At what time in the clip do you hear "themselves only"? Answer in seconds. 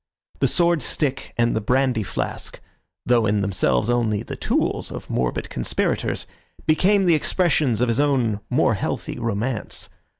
3.41-4.23